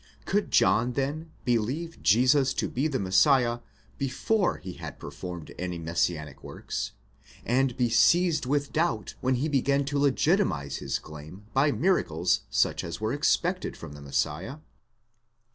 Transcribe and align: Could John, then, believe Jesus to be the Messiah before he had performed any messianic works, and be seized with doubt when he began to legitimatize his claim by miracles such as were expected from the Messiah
Could 0.25 0.49
John, 0.49 0.93
then, 0.93 1.29
believe 1.45 2.01
Jesus 2.01 2.55
to 2.55 2.67
be 2.67 2.87
the 2.87 2.97
Messiah 2.97 3.59
before 3.99 4.57
he 4.57 4.73
had 4.73 4.97
performed 4.97 5.53
any 5.59 5.77
messianic 5.77 6.43
works, 6.43 6.93
and 7.45 7.77
be 7.77 7.87
seized 7.87 8.47
with 8.47 8.73
doubt 8.73 9.13
when 9.21 9.35
he 9.35 9.47
began 9.47 9.85
to 9.85 9.99
legitimatize 9.99 10.77
his 10.77 10.97
claim 10.97 11.45
by 11.53 11.71
miracles 11.71 12.41
such 12.49 12.83
as 12.83 12.99
were 12.99 13.13
expected 13.13 13.77
from 13.77 13.93
the 13.93 14.01
Messiah 14.01 14.57